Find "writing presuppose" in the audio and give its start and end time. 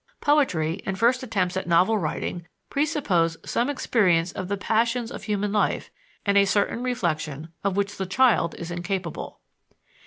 1.95-3.37